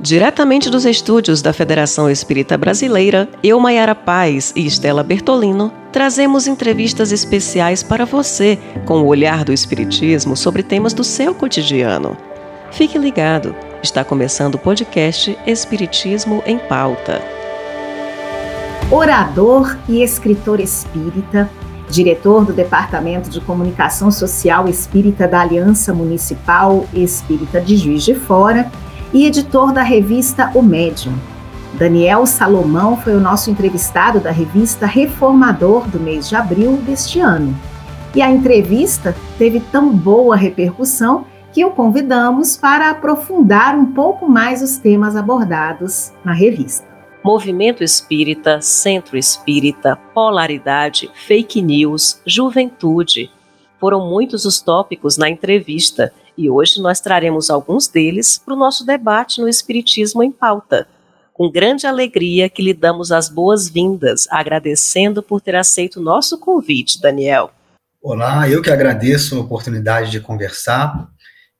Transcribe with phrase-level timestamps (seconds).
[0.00, 7.10] Diretamente dos estúdios da Federação Espírita Brasileira, eu, Maiara Paz e Estela Bertolino, trazemos entrevistas
[7.10, 12.16] especiais para você com o olhar do Espiritismo sobre temas do seu cotidiano.
[12.70, 17.20] Fique ligado, está começando o podcast Espiritismo em Pauta.
[18.92, 21.50] Orador e escritor espírita,
[21.90, 28.70] diretor do Departamento de Comunicação Social Espírita da Aliança Municipal Espírita de Juiz de Fora
[29.12, 31.14] e editor da revista O Médium.
[31.74, 37.54] Daniel Salomão foi o nosso entrevistado da revista Reformador do mês de abril deste ano.
[38.14, 44.62] E a entrevista teve tão boa repercussão que o convidamos para aprofundar um pouco mais
[44.62, 46.86] os temas abordados na revista.
[47.24, 53.30] Movimento espírita, centro espírita, polaridade, fake news, juventude.
[53.78, 58.86] Foram muitos os tópicos na entrevista e hoje nós traremos alguns deles para o nosso
[58.86, 60.86] debate no Espiritismo em Pauta.
[61.32, 67.00] Com grande alegria que lhe damos as boas-vindas, agradecendo por ter aceito o nosso convite,
[67.00, 67.50] Daniel.
[68.00, 71.08] Olá, eu que agradeço a oportunidade de conversar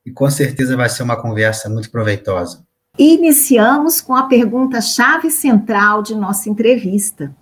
[0.07, 2.65] e com certeza vai ser uma conversa muito proveitosa.
[2.97, 7.35] Iniciamos com a pergunta-chave central de nossa entrevista: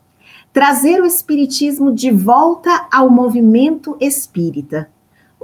[0.55, 4.89] trazer o Espiritismo de volta ao movimento espírita.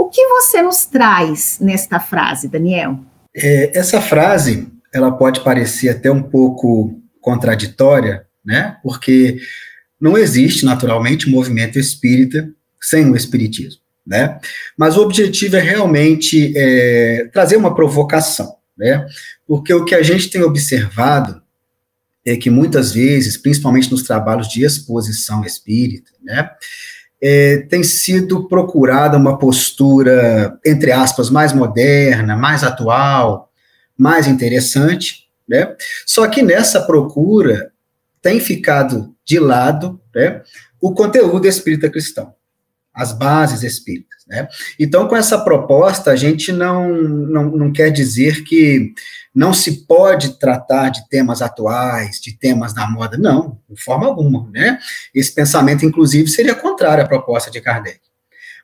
[0.03, 2.99] O que você nos traz nesta frase, Daniel?
[3.37, 8.79] É, essa frase, ela pode parecer até um pouco contraditória, né?
[8.83, 9.39] Porque
[10.01, 14.41] não existe, naturalmente, movimento espírita sem o espiritismo, né?
[14.77, 19.07] Mas o objetivo é realmente é, trazer uma provocação, né?
[19.47, 21.41] Porque o que a gente tem observado
[22.27, 26.51] é que muitas vezes, principalmente nos trabalhos de exposição espírita, né?
[27.23, 33.49] É, tem sido procurada uma postura, entre aspas, mais moderna, mais atual,
[33.97, 35.77] mais interessante, né?
[36.05, 37.71] Só que nessa procura
[38.21, 40.43] tem ficado de lado né,
[40.81, 42.35] o conteúdo espírita cristão,
[42.95, 44.25] as bases espíritas.
[44.27, 44.49] Né?
[44.79, 48.93] Então, com essa proposta, a gente não, não, não quer dizer que
[49.35, 54.49] não se pode tratar de temas atuais, de temas da moda, não, de forma alguma,
[54.51, 54.79] né?
[55.15, 58.01] Esse pensamento, inclusive, seria contrário à proposta de Kardec.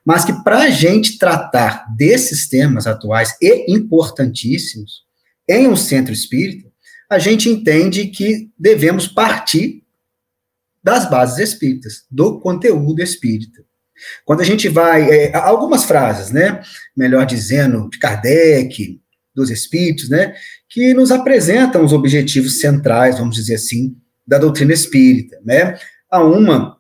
[0.04, 5.04] Mas que para a gente tratar desses temas atuais e importantíssimos
[5.48, 6.68] em um centro espírita,
[7.10, 9.82] a gente entende que devemos partir
[10.82, 13.67] das bases espíritas, do conteúdo espírita.
[14.24, 16.60] Quando a gente vai, é, algumas frases, né,
[16.96, 19.00] melhor dizendo, de Kardec,
[19.34, 20.34] dos espíritos, né,
[20.68, 25.78] que nos apresentam os objetivos centrais, vamos dizer assim, da doutrina espírita, né?
[26.10, 26.78] Há uma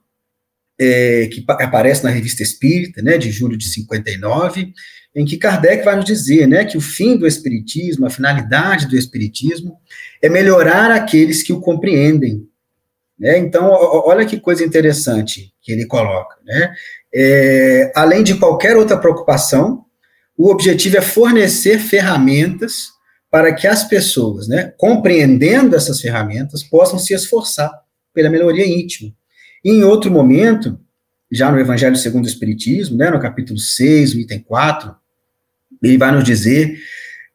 [0.78, 4.72] é, que aparece na revista Espírita, né, de julho de 59,
[5.14, 8.96] em que Kardec vai nos dizer, né, que o fim do espiritismo, a finalidade do
[8.96, 9.78] espiritismo
[10.22, 12.46] é melhorar aqueles que o compreendem.
[13.18, 13.38] Né?
[13.38, 16.72] Então, olha que coisa interessante que ele coloca, né?
[17.14, 19.84] É, além de qualquer outra preocupação,
[20.36, 22.88] o objetivo é fornecer ferramentas
[23.30, 27.70] para que as pessoas, né, compreendendo essas ferramentas, possam se esforçar
[28.14, 29.12] pela melhoria íntima.
[29.64, 30.78] E em outro momento,
[31.30, 34.94] já no Evangelho segundo o Espiritismo, né, no capítulo 6, item 4,
[35.82, 36.78] ele vai nos dizer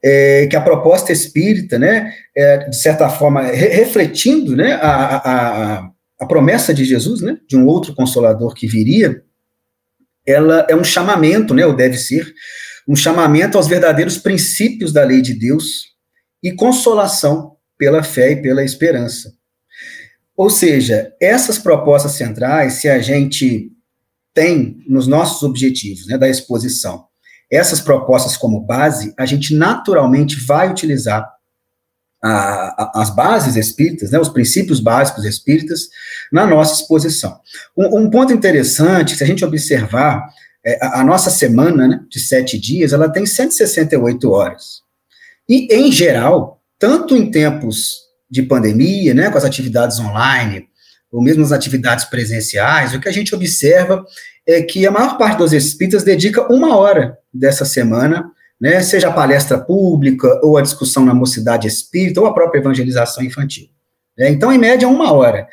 [0.03, 5.89] é, que a proposta espírita, né, é, de certa forma, re refletindo né, a, a,
[6.19, 9.21] a promessa de Jesus, né, de um outro consolador que viria,
[10.25, 12.33] ela é um chamamento, né, ou deve ser,
[12.87, 15.93] um chamamento aos verdadeiros princípios da lei de Deus
[16.41, 19.33] e consolação pela fé e pela esperança.
[20.35, 23.71] Ou seja, essas propostas centrais, se a gente
[24.33, 27.05] tem nos nossos objetivos né, da exposição
[27.53, 31.31] essas propostas como base, a gente naturalmente vai utilizar
[32.23, 35.89] a, a, as bases espíritas, né, os princípios básicos espíritas,
[36.31, 37.37] na nossa exposição.
[37.77, 40.25] Um, um ponto interessante, se a gente observar,
[40.65, 44.81] é, a, a, nossa semana né, de sete dias, ela tem 168 horas.
[45.49, 47.97] E, em geral, tanto em tempos
[48.29, 50.67] de pandemia, né, com as atividades online,
[51.11, 54.03] ou mesmo as atividades presenciais, o que a gente observa
[54.47, 58.31] é que a maior parte dos espíritas dedica uma hora dessa semana,
[58.63, 63.21] né, seja a palestra pública, ou a discussão na mocidade espírita, ou a própria evangelização
[63.21, 63.67] infantil.
[64.17, 65.49] Né, então, em média, uma hora.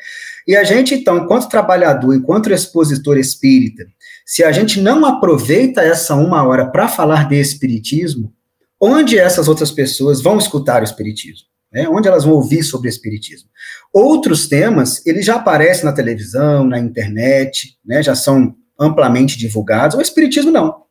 [0.47, 3.83] E a gente, então, enquanto trabalhador, enquanto expositor espírita,
[4.25, 8.33] se a gente não aproveita essa uma hora para falar de espiritismo,
[8.79, 11.47] onde essas outras pessoas vão escutar o espiritismo?
[11.69, 11.89] Né?
[11.89, 13.49] Onde elas vão ouvir sobre espiritismo?
[13.91, 18.01] Outros temas, eles já aparecem na televisão, na internet, né?
[18.01, 20.89] já são amplamente divulgados, o espiritismo não.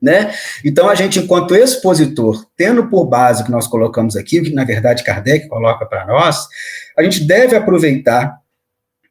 [0.00, 0.32] Né?
[0.64, 4.54] Então, a gente, enquanto expositor, tendo por base o que nós colocamos aqui, o que
[4.54, 6.46] na verdade Kardec coloca para nós,
[6.96, 8.38] a gente deve aproveitar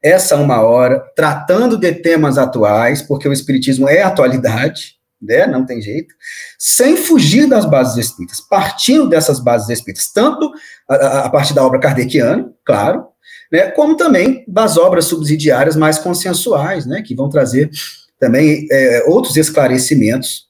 [0.01, 5.45] essa uma hora tratando de temas atuais, porque o Espiritismo é atualidade, né?
[5.45, 6.15] não tem jeito,
[6.57, 10.51] sem fugir das bases espíritas, partindo dessas bases espíritas, tanto
[10.89, 13.05] a, a partir da obra kardeciana, claro,
[13.51, 17.69] né, como também das obras subsidiárias mais consensuais, né, que vão trazer
[18.19, 20.48] também é, outros esclarecimentos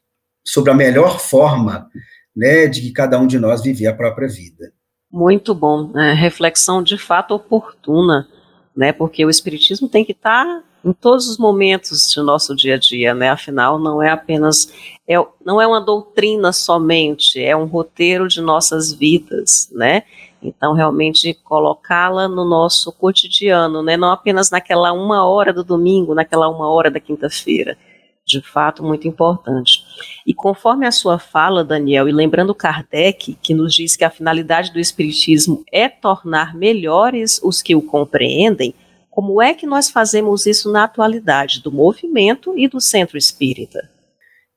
[0.52, 1.90] sobre a melhor forma
[2.36, 4.72] né, de que cada um de nós viver a própria vida.
[5.12, 8.28] Muito bom, é, reflexão de fato oportuna,
[8.76, 12.76] né, porque o Espiritismo tem que estar tá em todos os momentos do nosso dia
[12.76, 14.72] a dia, né, afinal não é apenas,
[15.08, 20.04] é, não é uma doutrina somente, é um roteiro de nossas vidas, né,
[20.42, 23.98] então, realmente colocá-la no nosso cotidiano, né?
[23.98, 27.78] não apenas naquela uma hora do domingo, naquela uma hora da quinta-feira.
[28.26, 29.84] De fato, muito importante.
[30.26, 34.72] E conforme a sua fala, Daniel, e lembrando Kardec, que nos diz que a finalidade
[34.72, 38.74] do Espiritismo é tornar melhores os que o compreendem,
[39.10, 43.90] como é que nós fazemos isso na atualidade do movimento e do centro espírita?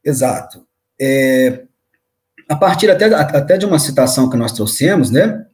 [0.05, 0.65] Exato.
[1.01, 1.65] É,
[2.49, 5.45] a partir até, até de uma citação que nós trouxemos, né,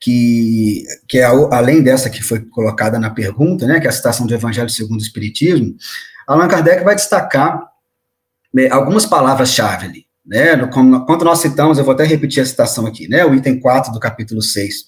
[0.00, 4.26] que, que é além dessa que foi colocada na pergunta, né, que é a citação
[4.26, 5.74] do Evangelho segundo o Espiritismo,
[6.26, 7.73] Allan Kardec vai destacar
[8.54, 10.04] né, algumas palavras-chave ali.
[10.24, 13.92] Né, quando nós citamos, eu vou até repetir a citação aqui, né, o item 4
[13.92, 14.84] do capítulo 6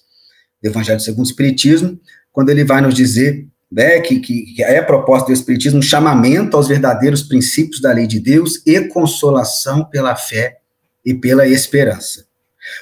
[0.63, 1.99] do Evangelho segundo o Espiritismo,
[2.31, 6.57] quando ele vai nos dizer né, que, que, é a proposta do Espiritismo um chamamento
[6.57, 10.57] aos verdadeiros princípios da lei de Deus e consolação pela fé
[11.05, 12.25] e pela esperança.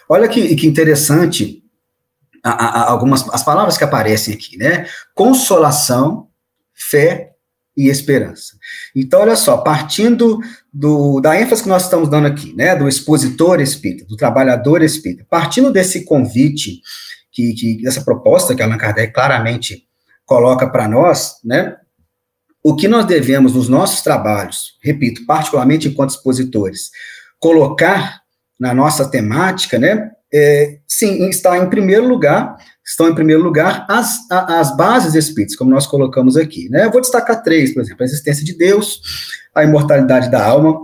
[0.07, 1.61] Olha que, que interessante
[2.43, 4.87] a, a, algumas as palavras que aparecem aqui, né?
[5.13, 6.27] Consolação,
[6.73, 7.34] fé
[7.75, 8.53] e esperança.
[8.95, 10.39] Então, olha só, partindo
[10.71, 15.25] do, da ênfase que nós estamos dando aqui, né, do expositor espírita, do trabalhador espírita,
[15.29, 16.81] partindo desse convite,
[17.31, 19.83] que, que dessa proposta que Allan Kardec claramente
[20.25, 21.75] coloca para nós, né,
[22.63, 26.89] o que nós devemos nos nossos trabalhos, repito, particularmente enquanto expositores,
[27.39, 28.21] colocar
[28.59, 34.19] na nossa temática, né, é, sim, está em primeiro lugar, estão em primeiro lugar as,
[34.29, 36.69] as bases espíritas, como nós colocamos aqui.
[36.69, 36.85] Né?
[36.85, 39.01] Eu vou destacar três, por exemplo, a existência de Deus,
[39.55, 40.79] a imortalidade da alma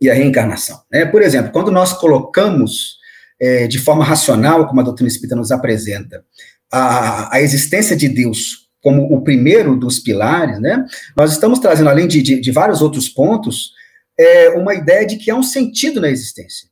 [0.00, 0.80] e a reencarnação.
[0.90, 1.04] Né?
[1.04, 2.98] Por exemplo, quando nós colocamos
[3.38, 6.24] é, de forma racional, como a doutrina espírita nos apresenta,
[6.72, 10.86] a, a existência de Deus como o primeiro dos pilares, né?
[11.14, 13.72] nós estamos trazendo, além de, de, de vários outros pontos,
[14.18, 16.69] é, uma ideia de que há um sentido na existência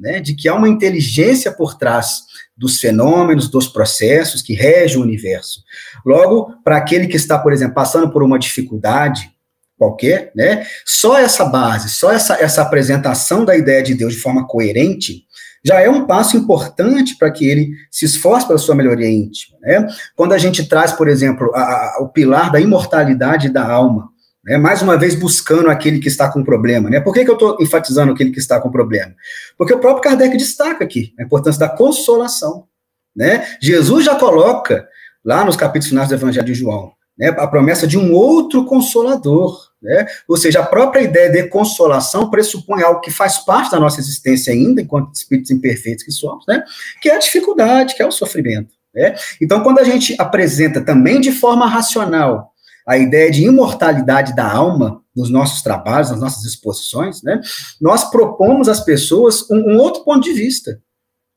[0.00, 2.22] né, de que há uma inteligência por trás
[2.56, 5.62] dos fenômenos, dos processos que regem o universo.
[6.04, 9.30] Logo, para aquele que está, por exemplo, passando por uma dificuldade
[9.76, 14.46] qualquer, né, só essa base, só essa, essa apresentação da ideia de Deus de forma
[14.46, 15.24] coerente,
[15.64, 19.58] já é um passo importante para que ele se esforce pela sua melhoria íntima.
[19.60, 19.86] Né?
[20.16, 24.09] Quando a gente traz, por exemplo, a, a, o pilar da imortalidade da alma,
[24.44, 26.88] né, mais uma vez buscando aquele que está com problema.
[26.88, 27.00] Né?
[27.00, 29.14] Por que, que eu estou enfatizando aquele que está com problema?
[29.56, 32.66] Porque o próprio Kardec destaca aqui a importância da consolação.
[33.14, 33.46] Né?
[33.60, 34.88] Jesus já coloca,
[35.24, 39.70] lá nos capítulos finais do Evangelho de João, né, a promessa de um outro consolador.
[39.82, 40.06] Né?
[40.26, 44.52] Ou seja, a própria ideia de consolação pressupõe algo que faz parte da nossa existência
[44.52, 46.64] ainda, enquanto espíritos imperfeitos que somos, né?
[47.02, 48.70] que é a dificuldade, que é o sofrimento.
[48.94, 49.14] Né?
[49.40, 52.50] Então, quando a gente apresenta também de forma racional
[52.86, 57.40] a ideia de imortalidade da alma nos nossos trabalhos, nas nossas exposições, né,
[57.80, 60.80] nós propomos às pessoas um, um outro ponto de vista,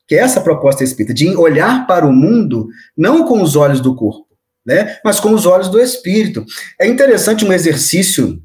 [0.08, 3.96] que é essa proposta espírita, de olhar para o mundo não com os olhos do
[3.96, 4.28] corpo,
[4.66, 6.46] né, mas com os olhos do espírito.
[6.80, 8.42] É interessante um exercício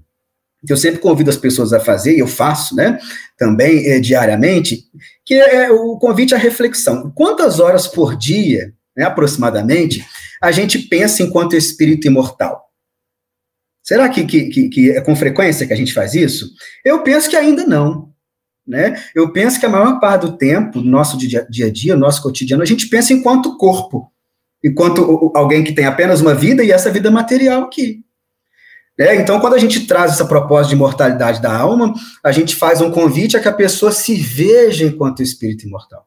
[0.67, 2.99] que eu sempre convido as pessoas a fazer, e eu faço, né,
[3.39, 4.85] também é, diariamente,
[5.25, 7.13] que é o convite à reflexão.
[7.15, 10.05] Quantas horas por dia, né, aproximadamente,
[10.43, 12.68] a gente pensa enquanto espírito imortal?
[13.89, 16.51] Será que, que, que, é com frequência que a gente faz isso?
[16.85, 18.11] Eu penso que ainda não.
[18.67, 19.03] Né?
[19.15, 22.03] Eu penso que a maior parte do tempo, no nosso dia, dia a dia, no
[22.03, 24.13] nosso cotidiano, a gente pensa enquanto corpo,
[24.63, 28.05] enquanto alguém que tem apenas uma vida e essa vida material aqui.
[29.01, 32.83] É, então, quando a gente traz essa proposta de imortalidade da alma, a gente faz
[32.83, 36.07] um convite a que a pessoa se veja enquanto espírito imortal.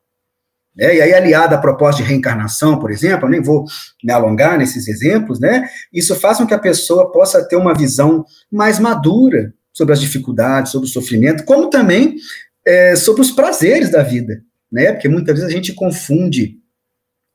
[0.78, 3.66] É, e aí, aliada à proposta de reencarnação, por exemplo, eu nem vou
[4.04, 5.70] me alongar nesses exemplos, né?
[5.92, 10.72] Isso faz com que a pessoa possa ter uma visão mais madura sobre as dificuldades,
[10.72, 12.16] sobre o sofrimento, como também
[12.66, 14.94] é, sobre os prazeres da vida, né?
[14.94, 16.58] Porque muitas vezes a gente confunde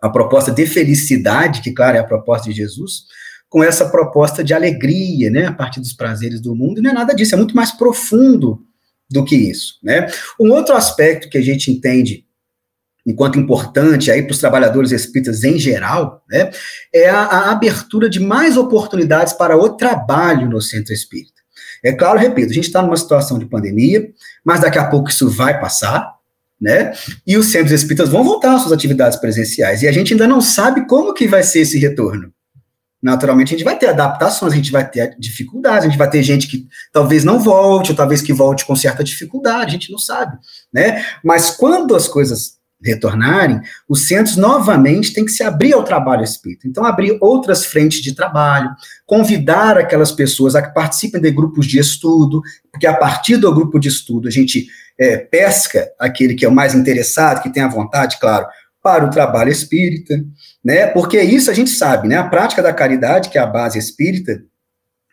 [0.01, 3.05] a proposta de felicidade, que, claro, é a proposta de Jesus,
[3.49, 5.47] com essa proposta de alegria, né?
[5.47, 8.63] A partir dos prazeres do mundo, e não é nada disso, é muito mais profundo
[9.11, 10.07] do que isso, né?
[10.41, 12.26] Um outro aspecto que a gente entende
[13.07, 16.51] enquanto importante aí para os trabalhadores espíritas em geral, né,
[16.93, 21.37] é a, a, abertura de mais oportunidades para o trabalho no centro espírita.
[21.85, 24.09] É claro, repito, a gente está numa situação de pandemia,
[24.45, 26.17] mas daqui a pouco isso vai passar,
[26.61, 26.93] né?
[27.27, 30.41] E os centros espíritas vão voltar às suas atividades presenciais e a gente ainda não
[30.41, 32.33] sabe como que vai ser esse retorno.
[33.03, 36.23] Naturalmente, a gente vai ter adaptações, a gente vai ter dificuldades, a gente vai ter
[36.23, 39.99] gente que talvez não volte, ou talvez que volte com certa dificuldade, a gente não
[39.99, 40.37] sabe,
[40.73, 41.05] né?
[41.23, 46.69] Mas quando as coisas retornarem, os centros novamente têm que se abrir ao trabalho espírita.
[46.69, 48.71] Então, abrir outras frentes de trabalho,
[49.07, 53.79] convidar aquelas pessoas a que participem de grupos de estudo, porque a partir do grupo
[53.79, 54.67] de estudo a gente
[54.99, 58.47] é, pesca aquele que é o mais interessado, que tem a vontade, claro,
[58.83, 60.15] para o trabalho espírita,
[60.65, 60.87] né?
[60.87, 62.17] Porque isso a gente sabe, né?
[62.17, 64.43] A prática da caridade, que é a base espírita,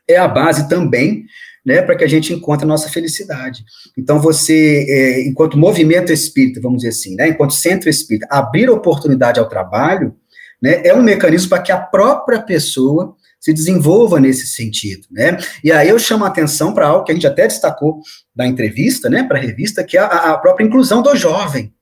[0.08, 1.26] é a base também
[1.66, 3.64] né, para que a gente encontre a nossa felicidade.
[3.98, 9.40] Então, você, é, enquanto movimento espírita, vamos dizer assim, né, enquanto centro espírita, abrir oportunidade
[9.40, 10.16] ao trabalho,
[10.62, 15.38] né, é um mecanismo para que a própria pessoa se desenvolva nesse sentido, né?
[15.62, 18.00] E aí eu chamo a atenção para algo que a gente até destacou
[18.34, 21.74] da entrevista, né, para a revista, que é a, a própria inclusão do jovem,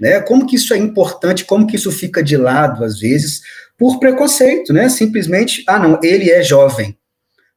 [0.00, 0.18] né?
[0.20, 3.42] Como que isso é importante, como que isso fica de lado às vezes
[3.78, 4.88] por preconceito, né?
[4.88, 6.96] Simplesmente, ah, não, ele é jovem.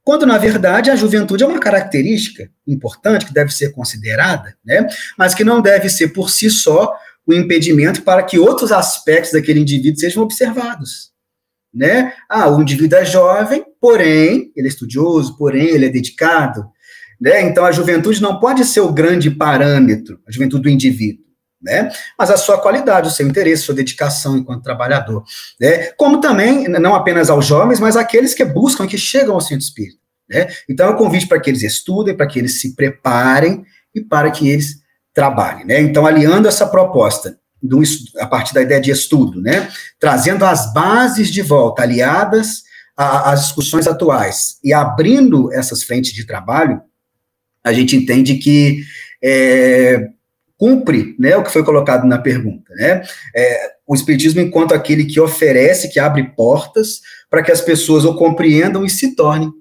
[0.05, 4.87] Quando, na verdade, a juventude é uma característica importante que deve ser considerada, né?
[5.17, 6.93] mas que não deve ser por si só
[7.25, 11.11] o impedimento para que outros aspectos daquele indivíduo sejam observados.
[11.73, 12.13] Né?
[12.29, 16.69] Ah, o indivíduo é jovem, porém, ele é estudioso, porém, ele é dedicado.
[17.19, 17.41] Né?
[17.41, 21.25] Então, a juventude não pode ser o grande parâmetro, a juventude do indivíduo.
[21.65, 21.91] Né?
[22.17, 25.23] Mas a sua qualidade, o seu interesse, sua dedicação enquanto trabalhador,
[25.59, 25.87] né?
[25.97, 29.97] Como também, não apenas aos jovens, mas àqueles que buscam, que chegam ao centro espírita,
[30.29, 30.47] né?
[30.69, 34.29] Então, é um convite para que eles estudem, para que eles se preparem e para
[34.29, 34.75] que eles
[35.11, 35.81] trabalhem, né?
[35.81, 37.81] Então, aliando essa proposta do,
[38.19, 39.67] a partir da ideia de estudo, né?
[39.99, 42.61] Trazendo as bases de volta, aliadas
[42.95, 46.79] às discussões atuais e abrindo essas frentes de trabalho,
[47.63, 48.83] a gente entende que
[49.23, 50.09] é,
[50.57, 52.73] cumpre né, o que foi colocado na pergunta.
[52.75, 53.01] Né?
[53.35, 58.15] É, o Espiritismo, enquanto aquele que oferece, que abre portas para que as pessoas o
[58.15, 59.51] compreendam e se tornem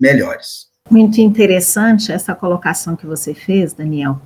[0.00, 0.72] melhores.
[0.90, 4.20] Muito interessante essa colocação que você fez, Daniel,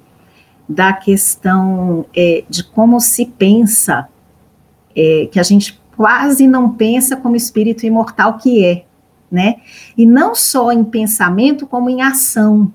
[0.68, 4.08] da questão é, de como se pensa,
[4.94, 8.84] é, que a gente quase não pensa como espírito imortal que é,
[9.30, 9.56] né?
[9.96, 12.72] E não só em pensamento, como em ação.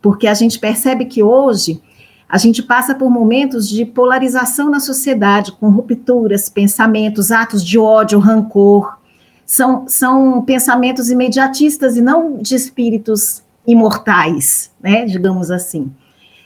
[0.00, 1.80] Porque a gente percebe que hoje
[2.28, 8.18] a gente passa por momentos de polarização na sociedade, com rupturas, pensamentos, atos de ódio,
[8.18, 8.98] rancor.
[9.46, 15.90] São, são pensamentos imediatistas e não de espíritos imortais, né, digamos assim.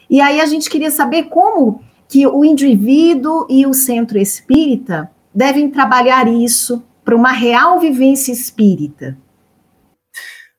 [0.09, 5.69] E aí a gente queria saber como que o indivíduo e o centro espírita devem
[5.69, 9.19] trabalhar isso para uma real vivência espírita.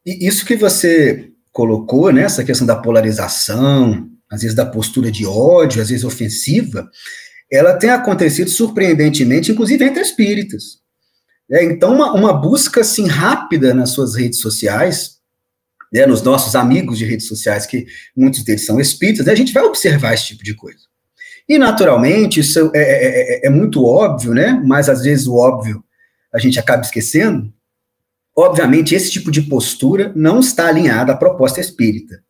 [0.06, 5.28] E isso que você colocou, né, essa questão da polarização, às vezes da postura de
[5.28, 6.90] ódio, às vezes ofensiva,
[7.52, 10.80] ela tem acontecido surpreendentemente, inclusive entre espíritas.
[11.52, 15.18] É, então, uma, uma, busca assim rápida nas suas redes sociais,
[15.94, 17.86] né, nos nossos amigos de redes sociais, que
[18.18, 20.80] muitos deles são espíritas, né, a gente vai observar esse tipo de coisa.
[21.48, 24.60] E, naturalmente, isso é, é, é, é muito óbvio, né?
[24.66, 25.84] Mas às vezes o óbvio
[26.34, 27.54] a gente acaba esquecendo.
[28.36, 32.24] Obviamente, esse tipo de postura não está alinhada à proposta espírita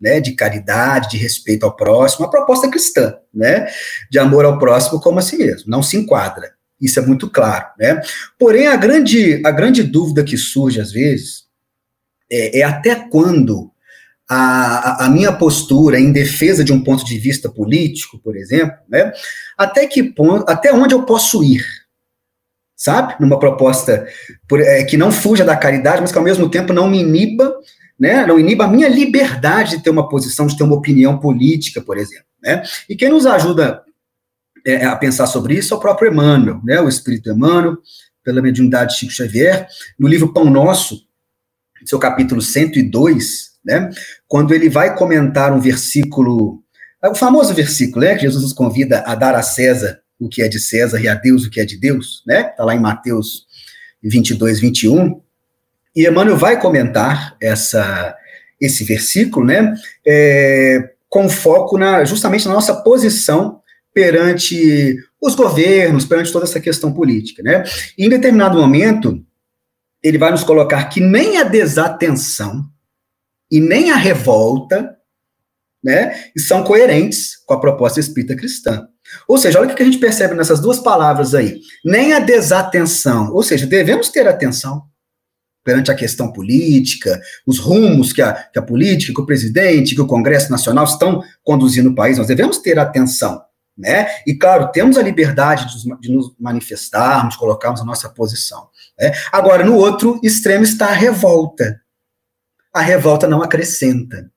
[0.00, 3.68] né, de caridade, de respeito ao próximo, a proposta cristã, né,
[4.10, 7.66] de amor ao próximo como a si mesmo, não se enquadra, isso é muito claro,
[7.78, 8.00] né,
[8.38, 11.44] porém a grande, a grande dúvida que surge às vezes
[12.30, 13.70] é, é até quando
[14.28, 19.10] a, a, minha postura em defesa de um ponto de vista político, por exemplo, né,
[19.56, 21.64] até que ponto, até onde eu posso ir,
[22.76, 24.06] sabe, numa proposta
[24.46, 27.52] por, é, que não fuja da caridade, mas que ao mesmo tempo não me iniba
[27.98, 31.80] né, não iniba a minha liberdade de ter uma posição, de ter uma opinião política,
[31.80, 32.26] por exemplo.
[32.42, 32.62] Né?
[32.88, 33.82] E quem nos ajuda
[34.64, 37.78] é, a pensar sobre isso é o próprio Emmanuel, né, o Espírito Emmanuel,
[38.22, 39.66] pela mediunidade de Chico Xavier,
[39.98, 41.02] no livro Pão Nosso,
[41.84, 43.90] seu capítulo 102, né,
[44.26, 46.62] quando ele vai comentar um versículo,
[47.02, 50.48] o famoso versículo, né, que Jesus nos convida a dar a César o que é
[50.48, 53.46] de César e a Deus o que é de Deus, né, está lá em Mateus
[54.02, 55.20] 22, 21,
[55.98, 58.16] e Emmanuel vai comentar essa,
[58.60, 59.74] esse versículo, né,
[60.06, 63.60] é, com foco na, justamente na nossa posição
[63.92, 67.64] perante os governos, perante toda essa questão política, né?
[67.98, 69.20] E em determinado momento,
[70.00, 72.64] ele vai nos colocar que nem a desatenção
[73.50, 74.96] e nem a revolta
[75.82, 78.86] né, são coerentes com a proposta espírita cristã.
[79.26, 81.60] Ou seja, olha o que a gente percebe nessas duas palavras aí.
[81.84, 84.86] Nem a desatenção, ou seja, devemos ter atenção
[85.68, 90.00] perante a questão política, os rumos que a, que a política, que o presidente, que
[90.00, 93.38] o Congresso Nacional estão conduzindo o país, nós devemos ter atenção.
[93.76, 94.08] Né?
[94.26, 95.66] E, claro, temos a liberdade
[96.00, 98.70] de, nos manifestarmos, colocarmos a nossa posição.
[98.98, 99.12] Né?
[99.30, 101.78] Agora, no outro extremo está a revolta.
[102.72, 104.30] A revolta não acrescenta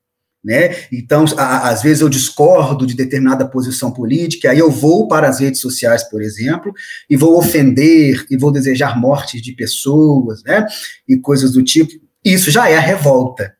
[0.44, 0.74] né?
[0.90, 5.40] Então, a, às vezes eu discordo de determinada posição política, aí eu vou para as
[5.40, 6.72] redes sociais, por exemplo,
[7.08, 10.66] e vou ofender e vou desejar mortes de pessoas, né?
[11.08, 11.92] E coisas do tipo.
[12.24, 13.54] Isso já é a revolta.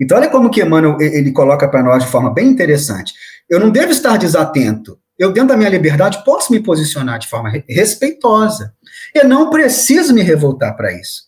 [0.00, 3.14] Então, olha como que Emmanuel ele coloca para nós de forma bem interessante.
[3.48, 4.98] Eu não devo estar desatento.
[5.18, 8.74] Eu, dentro da minha liberdade, posso me posicionar de forma respeitosa.
[9.14, 11.24] Eu não preciso me revoltar para isso.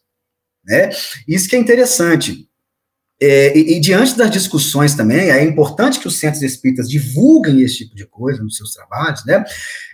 [0.64, 0.90] Né?
[1.26, 2.46] Isso que é interessante.
[3.20, 7.78] É, e, e, diante das discussões também, é importante que os centros espíritas divulguem esse
[7.78, 9.44] tipo de coisa nos seus trabalhos, né?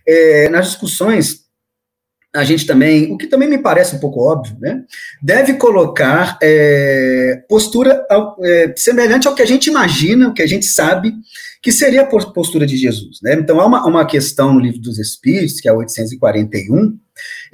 [0.06, 1.44] É, nas discussões,
[2.34, 4.82] a gente também, o que também me parece um pouco óbvio, né?
[5.22, 8.04] Deve colocar é, postura
[8.42, 11.14] é, semelhante ao que a gente imagina, o que a gente sabe
[11.64, 13.32] que seria a postura de Jesus, né?
[13.32, 16.98] Então, há uma, uma questão no livro dos Espíritos, que é 841,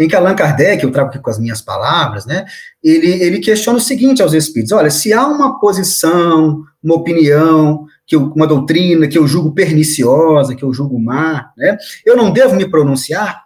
[0.01, 2.45] em que Allan Kardec, eu trago aqui com as minhas palavras, né,
[2.83, 8.17] ele, ele questiona o seguinte aos espíritos: olha, se há uma posição, uma opinião, que
[8.17, 12.57] eu, uma doutrina que eu julgo perniciosa, que eu julgo má, né, eu não devo
[12.57, 13.45] me pronunciar?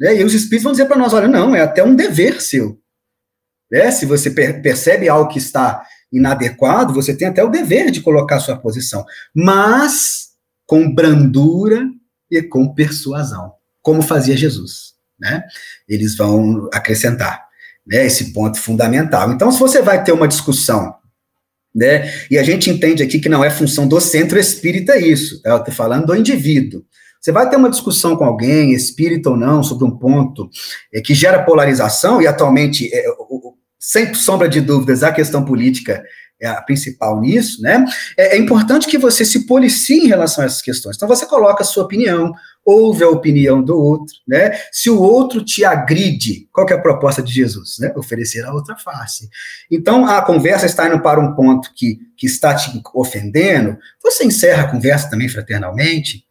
[0.00, 2.80] Né, e os espíritos vão dizer para nós: olha, não, é até um dever seu.
[3.70, 5.84] Né, se você per percebe algo que está
[6.16, 9.04] inadequado, você tem até o dever de colocar sua posição,
[9.34, 10.30] mas
[10.66, 11.84] com brandura
[12.30, 13.56] e com persuasão
[13.86, 15.44] como fazia Jesus, né?
[15.88, 17.46] Eles vão acrescentar,
[17.86, 19.30] né, esse ponto fundamental.
[19.30, 20.92] Então, se você vai ter uma discussão,
[21.72, 25.50] né, e a gente entende aqui que não é função do centro espírita isso, tá?
[25.50, 26.84] Eu estou falando do indivíduo.
[27.20, 30.50] Você vai ter uma discussão com alguém, espírita ou não, sobre um ponto
[30.92, 33.04] é, que gera polarização, e atualmente, é,
[33.86, 36.02] sem sombra de dúvidas, a questão política
[36.40, 37.84] é a principal nisso, né?
[38.16, 40.96] É, é, importante que você se policie em relação a essas questões.
[40.96, 42.32] Então, você coloca a sua opinião,
[42.64, 44.58] ouve a opinião do outro, né?
[44.72, 47.76] Se o outro te agride, qual é a proposta de Jesus?
[47.78, 47.92] Né?
[47.96, 49.28] Oferecer a outra face.
[49.70, 54.64] Então, a conversa está indo para um ponto que, que está te ofendendo, você encerra
[54.64, 56.25] a conversa também fraternalmente,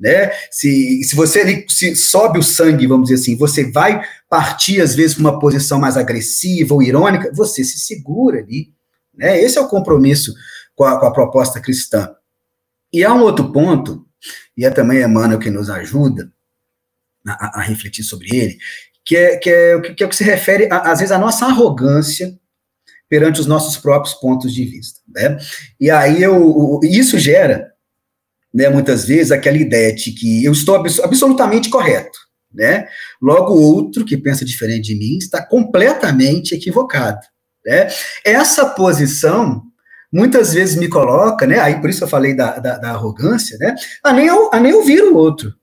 [0.00, 0.30] né?
[0.50, 5.14] Se, se você se sobe o sangue, vamos dizer assim, você vai partir, às vezes,
[5.14, 8.72] para uma posição mais agressiva ou irônica, você se segura ali,
[9.14, 9.40] né?
[9.40, 10.32] Esse é o compromisso
[10.74, 12.10] com a, com a proposta cristã.
[12.92, 14.06] E há um outro ponto
[14.56, 16.32] e é também Emmanuel que nos ajuda
[17.26, 18.58] a, a refletir sobre ele,
[19.04, 21.46] que é, que é, que é o que se refere, a, às vezes, à nossa
[21.46, 22.38] arrogância
[23.08, 25.36] perante os nossos próprios pontos de vista, né?
[25.80, 27.69] E aí eu, isso gera,
[28.52, 32.18] né, muitas vezes, aquela ideia de que eu estou absolutamente correto,
[32.52, 32.88] né?
[33.22, 37.20] Logo, outro que pensa diferente de mim está completamente equivocado,
[37.64, 37.88] né?
[38.24, 39.62] Essa posição
[40.12, 41.60] muitas vezes me coloca, né?
[41.60, 43.74] Aí por isso eu falei da, da, da arrogância, né?
[44.02, 45.54] A nem, a nem ouvir o outro.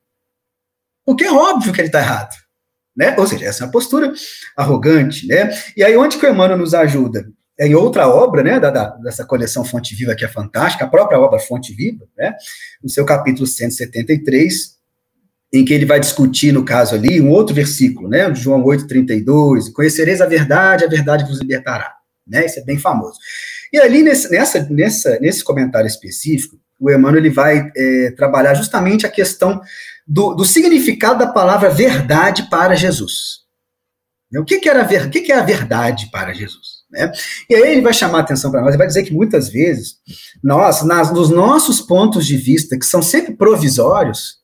[1.06, 2.36] Porque é óbvio que ele está errado.
[2.96, 3.16] Né?
[3.18, 4.12] Ou seja, essa é uma postura
[4.56, 5.52] arrogante, né?
[5.76, 7.28] E aí, onde que o Emmanuel nos ajuda?
[7.60, 10.88] É em outra obra, né, da, da, dessa coleção Fonte Viva, que é fantástica, a
[10.88, 12.36] própria obra Fonte Viva, né,
[12.84, 14.78] no seu capítulo 173,
[15.52, 20.22] em que ele vai discutir, no caso ali, um outro versículo, né, João 8,32, conhecereis
[20.22, 21.96] a verdade, a verdade vos libertará,
[22.28, 23.18] né, isso é bem famoso.
[23.74, 29.06] E ali, nesse, nessa, nessa, nesse comentário específico, o Emmanuel ele vai é, trabalhar justamente
[29.06, 29.60] a questão
[30.08, 33.46] do, do, significado da palavra verdade para Jesus.
[34.36, 36.77] O que, que, era o que, que é a verdade para Jesus?
[36.90, 37.12] Né?
[37.50, 39.98] E aí ele vai chamar a atenção para nós e vai dizer que muitas vezes
[40.44, 44.38] nós, nas, nos nossos pontos de vista, que são sempre provisórios,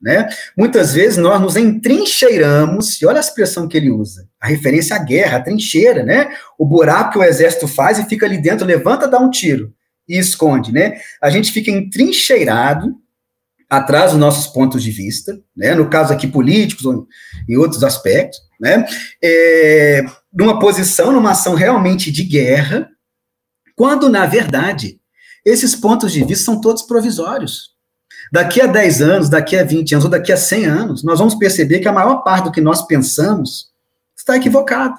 [0.00, 0.28] né?
[0.56, 4.98] Muitas vezes nós nos entrincheiramos, e olha a expressão que ele usa, a referência à
[4.98, 6.28] guerra, a trincheira, né?
[6.58, 9.72] O buraco que o exército faz e fica ali dentro, levanta, dá um tiro
[10.08, 10.98] e esconde, né?
[11.20, 12.94] A gente fica entrincheirado
[13.68, 15.74] atrás dos nossos pontos de vista, né?
[15.74, 17.06] No caso aqui políticos ou
[17.48, 18.84] em outros aspectos, né?
[19.22, 20.04] É,
[20.36, 22.88] numa posição, numa ação realmente de guerra,
[23.74, 25.00] quando na verdade
[25.44, 27.74] esses pontos de vista são todos provisórios.
[28.32, 31.36] Daqui a 10 anos, daqui a 20 anos ou daqui a 100 anos, nós vamos
[31.36, 33.68] perceber que a maior parte do que nós pensamos
[34.16, 34.96] está equivocado.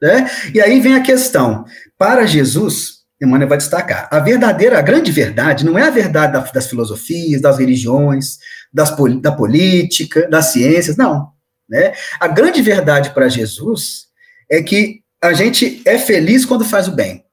[0.00, 0.30] Né?
[0.54, 1.64] E aí vem a questão.
[1.98, 6.66] Para Jesus, Emmanuel vai destacar, a verdadeira, a grande verdade não é a verdade das
[6.66, 8.38] filosofias, das religiões,
[8.72, 11.30] das, da política, das ciências, não.
[11.68, 11.92] Né?
[12.20, 14.11] A grande verdade para Jesus
[14.52, 17.24] é que a gente é feliz quando faz o bem.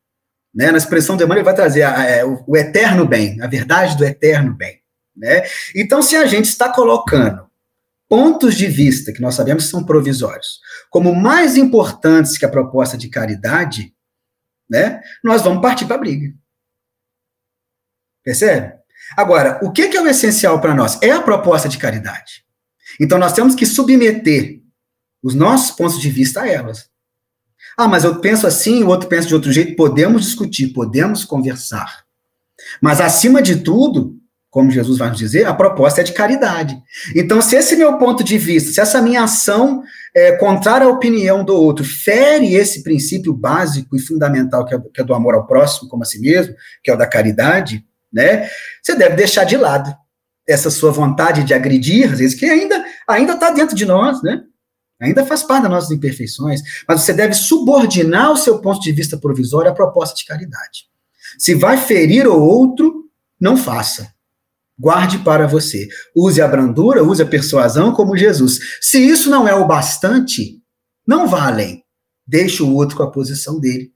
[0.55, 0.71] Né?
[0.71, 3.47] Na expressão do Emmanuel, ele vai trazer a, a, é, o, o, eterno bem, a
[3.47, 4.81] verdade do eterno bem.
[5.15, 5.43] Né?
[5.75, 7.49] Então, se a gente está colocando
[8.07, 12.97] pontos de vista que nós sabemos que são provisórios como mais importantes que a proposta
[12.97, 13.93] de caridade,
[14.67, 16.33] né, nós vamos partir para a briga.
[18.23, 18.73] Percebe?
[19.17, 20.97] Agora, o que, que é o essencial para nós?
[21.01, 22.45] É a proposta de caridade.
[22.99, 24.61] Então, nós temos que submeter
[25.21, 26.89] os nossos pontos de vista a elas.
[27.79, 29.73] Ah, mas eu penso assim, o outro pensa de outro jeito.
[29.77, 32.03] Podemos discutir, podemos conversar.
[32.81, 34.17] Mas, acima de tudo,
[34.49, 36.77] como Jesus vai nos dizer, a proposta é de caridade.
[37.15, 39.81] Então, se esse meu ponto de vista, se essa minha ação
[40.13, 44.99] é, contrária à opinião do outro, fere esse princípio básico e fundamental que é, que
[44.99, 48.49] é do amor ao próximo como a si mesmo, que é o da caridade, né?
[48.83, 49.95] Você deve deixar de lado
[50.45, 54.41] essa sua vontade de agredir, às vezes, que ainda ainda está dentro de nós, né?
[55.01, 59.17] Ainda faz parte das nossas imperfeições, mas você deve subordinar o seu ponto de vista
[59.17, 60.85] provisório à proposta de caridade.
[61.37, 63.05] Se vai ferir o outro,
[63.39, 64.11] não faça.
[64.77, 65.87] Guarde para você.
[66.15, 68.59] Use a brandura, use a persuasão como Jesus.
[68.81, 70.61] Se isso não é o bastante,
[71.07, 71.83] não vá além.
[72.27, 73.91] Deixe o outro com a posição dele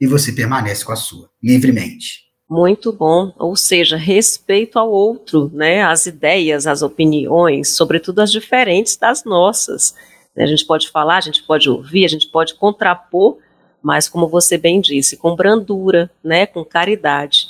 [0.00, 2.26] e você permanece com a sua, livremente.
[2.48, 8.96] Muito bom, ou seja, respeito ao outro, né, as ideias, as opiniões, sobretudo as diferentes
[8.96, 9.94] das nossas.
[10.42, 13.38] A gente pode falar, a gente pode ouvir, a gente pode contrapor,
[13.82, 17.48] mas como você bem disse, com brandura, né, com caridade.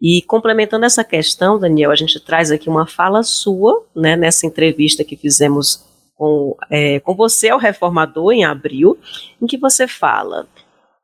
[0.00, 5.04] E complementando essa questão, Daniel, a gente traz aqui uma fala sua, né, nessa entrevista
[5.04, 5.84] que fizemos
[6.16, 8.98] com, é, com você ao Reformador em abril,
[9.40, 10.48] em que você fala: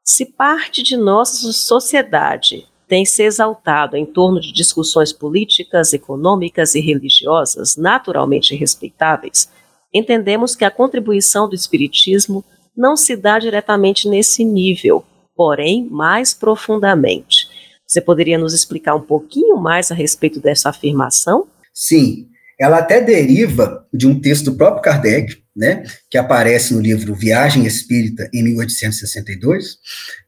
[0.05, 6.81] se parte de nossa sociedade tem se exaltado em torno de discussões políticas, econômicas e
[6.81, 9.51] religiosas naturalmente respeitáveis,
[9.93, 12.45] entendemos que a contribuição do Espiritismo
[12.77, 17.49] não se dá diretamente nesse nível, porém mais profundamente.
[17.87, 21.47] Você poderia nos explicar um pouquinho mais a respeito dessa afirmação?
[21.73, 22.29] Sim,
[22.61, 27.67] ela até deriva de um texto do próprio Kardec, né, que aparece no livro Viagem
[27.67, 29.79] Espírita, em 1862,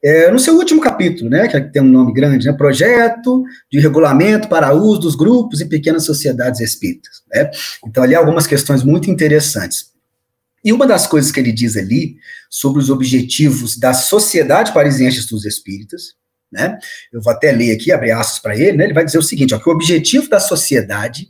[0.03, 4.49] é, no seu último capítulo, né, que tem um nome grande, né, Projeto de Regulamento
[4.49, 7.23] para Uso dos Grupos e Pequenas Sociedades Espíritas.
[7.33, 7.49] Né?
[7.87, 9.90] Então, ali algumas questões muito interessantes.
[10.64, 12.16] E uma das coisas que ele diz ali,
[12.51, 16.14] sobre os objetivos da Sociedade Parisiense dos Espíritas,
[16.51, 16.77] né,
[17.12, 19.55] eu vou até ler aqui, abrir aspas para ele, né, ele vai dizer o seguinte,
[19.55, 21.29] ó, que o objetivo da sociedade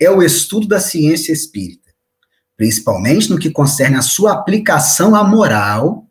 [0.00, 1.83] é o estudo da ciência espírita
[2.64, 6.06] principalmente no que concerne a sua aplicação à moral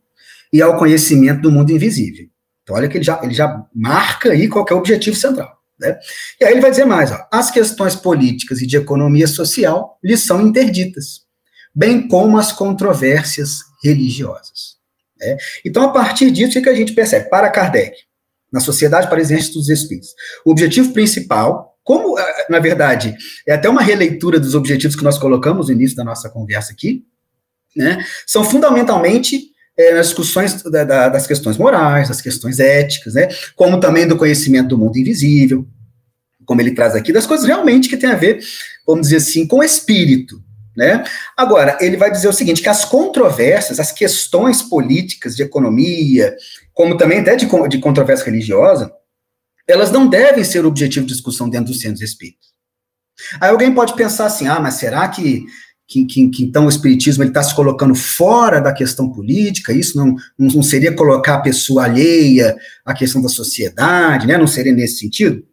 [0.51, 2.27] e ao conhecimento do mundo invisível.
[2.61, 5.51] Então, olha que ele já, ele já marca aí qual é o objetivo central.
[5.79, 5.97] Né?
[6.39, 10.23] E aí ele vai dizer mais: ó, as questões políticas e de economia social lhes
[10.23, 11.21] são interditas,
[11.73, 14.75] bem como as controvérsias religiosas.
[15.19, 15.35] Né?
[15.65, 17.31] Então, a partir disso, o que a gente percebe?
[17.31, 17.97] Para Kardec,
[18.51, 20.09] na Sociedade Parisiense dos Espíritos,
[20.45, 23.15] o objetivo principal como, eh, na verdade,
[23.47, 27.03] é até uma releitura dos objetivos que nós colocamos no início da nossa conversa aqui,
[27.75, 33.27] né, são fundamentalmente é, nas discussões da, da, das questões morais, das questões éticas, né,
[33.55, 35.67] como também do conhecimento do mundo invisível,
[36.45, 38.39] como ele traz aqui, das coisas realmente que tem a ver,
[38.85, 40.41] vamos dizer assim, com o espírito,
[40.75, 41.03] né?
[41.37, 46.35] Agora, ele vai dizer o seguinte, que as controvérsias, as questões políticas, de economia,
[46.73, 48.91] como também até de, de controvérsia religiosa,
[49.67, 52.53] elas não devem ser objetivo de discussão dentro dos centros espíritas.
[53.39, 55.45] Aí alguém pode pensar assim, ah, mas será que,
[55.87, 59.71] que, que, que então o espiritismo está se colocando fora da questão política?
[59.71, 64.37] Isso não, não seria colocar a pessoa alheia à questão da sociedade, né?
[64.37, 65.43] Não seria nesse sentido?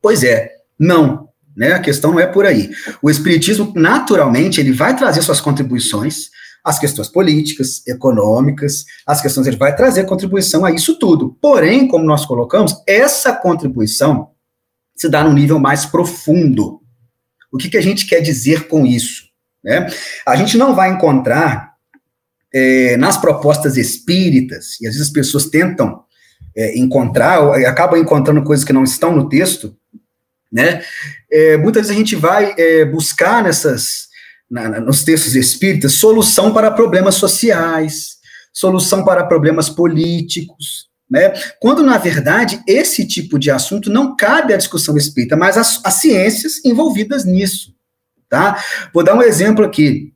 [0.00, 1.28] Pois é, não.
[1.56, 1.72] Né?
[1.72, 2.70] A questão não é por aí.
[3.02, 6.30] O espiritismo, naturalmente, ele vai trazer suas contribuições,
[6.68, 11.34] as questões políticas, econômicas, as questões, ele vai trazer contribuição a isso tudo.
[11.40, 14.32] Porém, como nós colocamos, essa contribuição
[14.94, 16.82] se dá num nível mais profundo.
[17.50, 19.28] O que, que a gente quer dizer com isso?
[19.64, 19.86] Né?
[20.26, 21.72] A gente não vai encontrar
[22.52, 26.04] é, nas propostas espíritas, e às vezes as pessoas tentam
[26.54, 29.74] é, encontrar, acabam encontrando coisas que não estão no texto,
[30.52, 30.82] né?
[31.30, 34.07] É, muitas vezes a gente vai é, buscar nessas
[34.50, 38.16] na, na, nos textos espíritas solução para problemas sociais,
[38.52, 41.32] solução para problemas políticos, né?
[41.60, 46.64] Quando, na verdade, esse tipo de assunto não cabe à discussão espírita, mas às, ciências
[46.64, 47.74] envolvidas nisso,
[48.28, 48.62] tá?
[48.92, 50.12] Vou dar um exemplo aqui,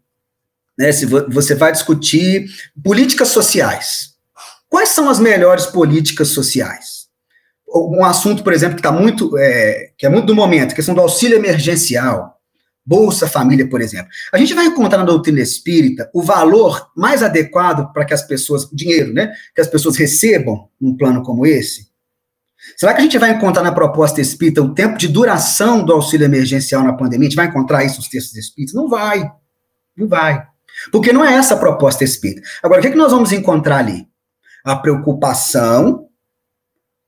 [0.78, 0.92] né?
[0.92, 2.46] Se você vai discutir
[2.82, 4.14] políticas sociais,
[4.68, 7.02] quais são as melhores políticas sociais?
[7.74, 10.94] Um assunto, por exemplo, que está muito, é, que é muito do momento, a questão
[10.94, 12.38] do auxílio emergencial,
[12.84, 14.08] Bolsa Família, por exemplo.
[14.32, 18.68] A gente vai encontrar na doutrina espírita o valor mais adequado para que as pessoas,
[18.72, 21.92] dinheiro, né, que as pessoas recebam num plano como esse?
[22.76, 26.24] Será que a gente vai encontrar na proposta espírita o tempo de duração do auxílio
[26.24, 27.26] emergencial na pandemia?
[27.26, 28.74] A gente vai encontrar isso nos textos espíritas?
[28.74, 29.30] Não vai.
[29.96, 30.46] Não vai.
[30.90, 32.46] Porque não é essa a proposta espírita.
[32.62, 34.06] Agora, o que, é que nós vamos encontrar ali?
[34.64, 36.08] A preocupação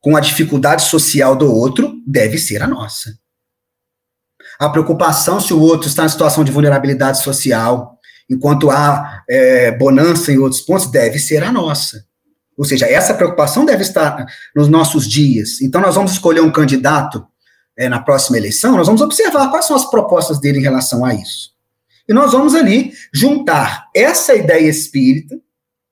[0.01, 3.17] com a dificuldade social do outro deve ser a nossa.
[4.59, 10.33] A preocupação se o outro está em situação de vulnerabilidade social, enquanto há é, bonança
[10.33, 12.05] em outros pontos, deve ser a nossa.
[12.57, 15.61] Ou seja, essa preocupação deve estar nos nossos dias.
[15.61, 17.27] Então, nós vamos escolher um candidato
[17.77, 21.13] é, na próxima eleição, nós vamos observar quais são as propostas dele em relação a
[21.13, 21.53] isso.
[22.09, 25.37] E nós vamos ali juntar essa ideia espírita,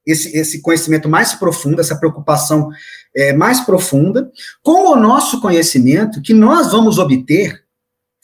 [0.07, 2.69] esse, esse conhecimento mais profundo, essa preocupação
[3.17, 4.31] é, mais profunda,
[4.63, 7.62] com o nosso conhecimento que nós vamos obter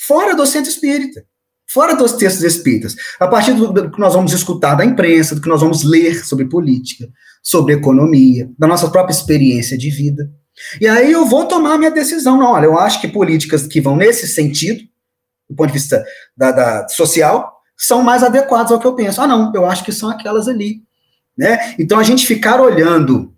[0.09, 1.23] fora do centro espírita,
[1.71, 5.41] fora dos textos espíritas, a partir do, do que nós vamos escutar da imprensa, do
[5.43, 7.07] que nós vamos ler sobre política,
[7.43, 10.31] sobre economia, da nossa própria experiência de vida.
[10.81, 12.39] E aí eu vou tomar minha decisão.
[12.39, 14.83] Não, olha, eu acho que políticas que vão nesse sentido,
[15.49, 16.03] do ponto de vista
[16.37, 19.21] da, da social, são mais adequadas ao que eu penso.
[19.21, 20.83] Ah, não, eu acho que são aquelas ali.
[21.37, 21.77] Né?
[21.79, 23.33] Então, a gente ficar olhando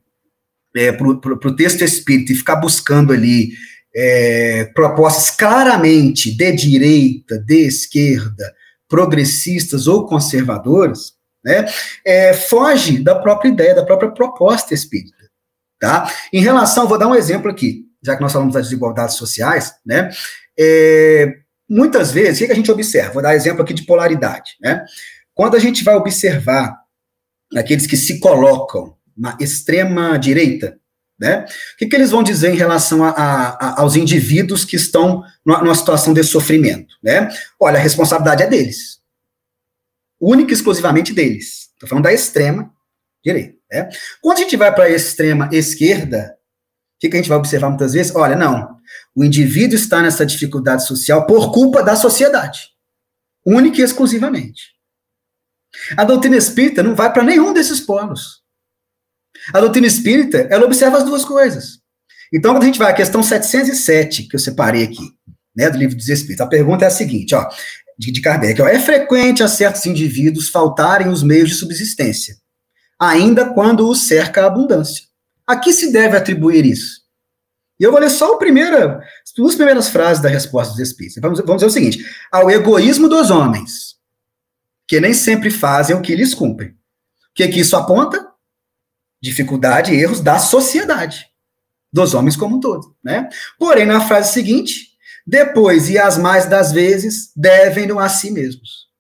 [0.75, 3.51] é, para o texto espírita e ficar buscando ali
[3.95, 8.55] é, propostas claramente de direita, de esquerda,
[8.89, 11.67] progressistas ou conservadoras, né,
[12.05, 15.31] é, foge da própria ideia, da própria proposta espírita.
[15.79, 16.13] Tá?
[16.33, 20.11] Em relação, vou dar um exemplo aqui, já que nós falamos das desigualdades sociais, né,
[20.59, 21.37] é,
[21.69, 23.15] muitas vezes, o que a gente observa?
[23.15, 24.57] Vou dar exemplo aqui de polaridade.
[24.61, 24.85] Né?
[25.33, 26.77] Quando a gente vai observar
[27.57, 30.79] aqueles que se colocam na extrema direita,
[31.21, 31.45] né?
[31.75, 35.75] O que, que eles vão dizer em relação a, a, aos indivíduos que estão numa,
[35.75, 36.95] situação de sofrimento?
[37.03, 37.29] Né?
[37.61, 39.01] Olha, a responsabilidade é deles.
[40.19, 41.69] Única e exclusivamente deles.
[41.75, 42.73] Estou falando da extrema
[43.23, 43.59] direita.
[43.71, 43.91] Né?
[44.23, 46.37] Quando a gente vai para a extrema esquerda,
[46.97, 48.15] o que, que a gente vai observar muitas vezes?
[48.15, 48.77] Olha, não.
[49.15, 52.69] O indivíduo está nessa dificuldade social por culpa da sociedade.
[53.45, 54.71] Única e exclusivamente.
[55.97, 58.40] A doutrina espírita não vai para nenhum desses polos.
[59.53, 61.81] A doutrina espírita, ela observa as duas coisas.
[62.33, 65.03] Então, quando a gente vai à questão 707, que eu separei aqui,
[65.55, 67.49] né, do livro dos Espíritos, a pergunta é a seguinte, ó,
[67.99, 72.37] de, de Kardec, ó, é frequente a certos indivíduos faltarem os meios de subsistência,
[72.99, 75.05] ainda quando os cerca a abundância.
[75.47, 77.01] A que se deve atribuir isso?
[77.79, 81.21] E eu vou ler só o primeiro, as duas primeiras frases da resposta dos Espíritos.
[81.21, 83.97] Vamos, vamos dizer o seguinte, ao egoísmo dos homens,
[84.87, 86.71] que nem sempre fazem o que lhes cumprem.
[86.71, 86.75] O
[87.35, 88.30] que, que isso aponta?
[89.21, 91.27] Dificuldade e erros da sociedade,
[91.93, 93.29] dos homens como um todo, né?
[93.59, 94.91] Porém, na frase seguinte,
[95.27, 98.91] depois e as mais das vezes devem-no a si mesmos.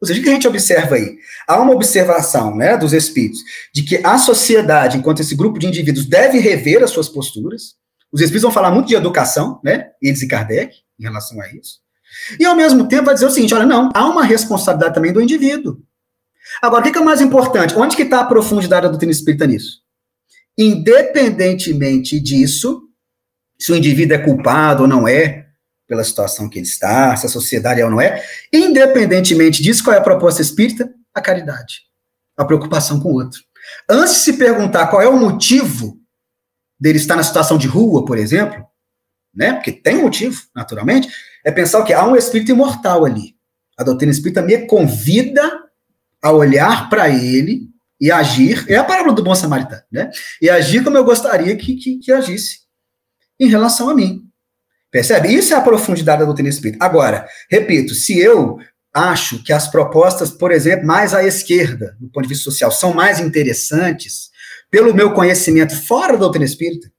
[0.00, 1.18] Ou seja, o que a gente observa aí?
[1.46, 3.40] Há uma observação né, dos espíritos
[3.74, 7.74] de que a sociedade, enquanto esse grupo de indivíduos, deve rever as suas posturas.
[8.10, 9.90] Os espíritos vão falar muito de educação, né?
[10.00, 11.80] Eles e Kardec, em relação a isso.
[12.38, 15.20] E, ao mesmo tempo, vai dizer o seguinte: olha, não, há uma responsabilidade também do
[15.20, 15.78] indivíduo.
[16.60, 17.74] Agora, o que é mais importante?
[17.76, 19.80] Onde que está a profundidade da doutrina espírita nisso?
[20.58, 22.82] Independentemente disso,
[23.58, 25.46] se o indivíduo é culpado ou não é,
[25.86, 29.94] pela situação que ele está, se a sociedade é ou não é, independentemente disso, qual
[29.94, 30.92] é a proposta espírita?
[31.14, 31.82] A caridade.
[32.36, 33.40] A preocupação com o outro.
[33.88, 35.98] Antes de se perguntar qual é o motivo
[36.78, 38.64] dele estar na situação de rua, por exemplo,
[39.34, 39.54] né?
[39.54, 41.08] Porque tem motivo, naturalmente,
[41.44, 43.36] é pensar que há um espírito imortal ali.
[43.76, 45.69] A doutrina espírita me convida
[46.22, 47.68] a olhar para ele
[48.00, 50.10] e agir, é a parábola do bom samaritano, né?
[50.40, 52.60] E agir como eu gostaria que, que, que agisse
[53.38, 54.22] em relação a mim.
[54.90, 55.32] Percebe?
[55.32, 56.84] Isso é a profundidade da doutrina espírita.
[56.84, 58.58] Agora, repito, se eu
[58.92, 62.92] acho que as propostas, por exemplo, mais à esquerda, do ponto de vista social, são
[62.92, 64.30] mais interessantes,
[64.70, 66.90] pelo meu conhecimento fora da doutrina espírita,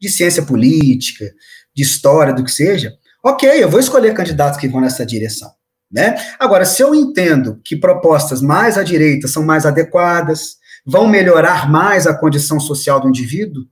[0.00, 1.30] de ciência política,
[1.74, 2.92] de história, do que seja,
[3.24, 5.50] ok, eu vou escolher candidatos que vão nessa direção.
[5.90, 6.16] Né?
[6.38, 12.06] Agora, se eu entendo que propostas mais à direita são mais adequadas, vão melhorar mais
[12.06, 13.64] a condição social do indivíduo,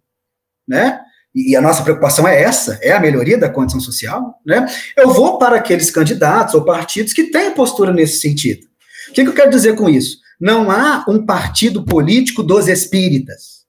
[0.66, 1.00] né?
[1.34, 4.66] E a nossa preocupação é essa, é a melhoria da condição social, né?
[4.96, 8.64] Eu vou para aqueles candidatos ou partidos que têm postura nesse sentido.
[9.10, 10.18] O que, que eu quero dizer com isso?
[10.40, 13.64] Não há um partido político dos espíritas.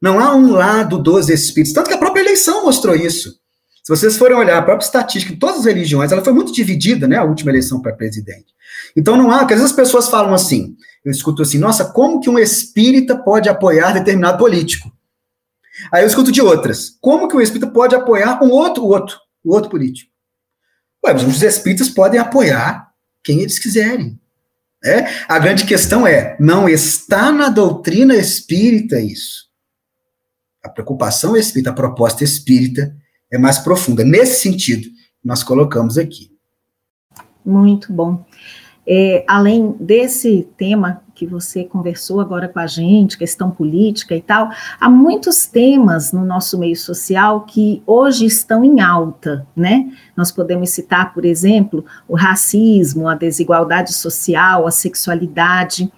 [0.00, 1.72] Não há um lado dos espíritos.
[1.72, 3.40] Tanto que a própria eleição mostrou isso.
[3.86, 7.06] Se vocês forem olhar a própria estatística de todas as religiões, ela foi muito dividida,
[7.06, 8.46] né, a última eleição para presidente.
[8.96, 12.18] Então não há, porque às vezes as pessoas falam assim, eu escuto assim, nossa, como
[12.18, 14.90] que um espírita pode apoiar determinado político?
[15.92, 19.54] Aí eu escuto de outras, como que um espírita pode apoiar um outro, outro, o
[19.54, 20.10] outro político?
[21.04, 22.90] Ué, mas os espíritas podem apoiar
[23.22, 24.18] quem eles quiserem.
[24.84, 25.06] É?
[25.28, 29.46] A grande questão é, não está na doutrina espírita isso.
[30.60, 32.92] A preocupação espírita, a proposta espírita
[33.32, 34.04] é mais profunda.
[34.04, 34.88] Nesse sentido,
[35.24, 36.30] nós colocamos aqui.
[37.44, 38.24] Muito bom.
[38.88, 44.48] É, além desse tema que você conversou agora com a gente, questão política e tal,
[44.78, 49.90] há muitos temas no nosso meio social que hoje estão em alta, né?
[50.16, 55.90] Nós podemos citar, por exemplo, o racismo, a desigualdade social, a sexualidade.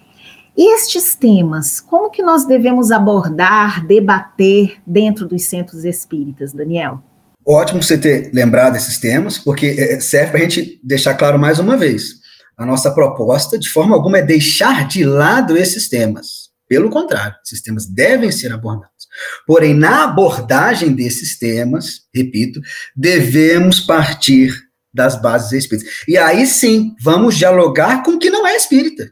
[0.57, 7.03] E estes temas, como que nós devemos abordar, debater dentro dos centros espíritas, Daniel?
[7.51, 11.57] Ótimo você ter lembrado esses temas, porque é, serve para a gente deixar claro mais
[11.57, 12.19] uma vez
[12.55, 16.49] a nossa proposta, de forma alguma, é deixar de lado esses temas.
[16.67, 19.07] Pelo contrário, esses temas devem ser abordados.
[19.47, 22.61] Porém, na abordagem desses temas, repito,
[22.95, 24.53] devemos partir
[24.93, 25.91] das bases espíritas.
[26.07, 29.11] E aí sim, vamos dialogar com o que não é espírita.